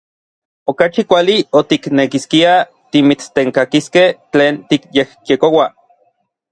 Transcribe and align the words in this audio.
Okachi 0.71 1.03
kuali 1.11 1.35
otiknekiskiaj 1.59 2.57
timitstenkakiskej 2.97 4.09
tlen 4.31 4.53
tikyejyekoua. 4.69 5.73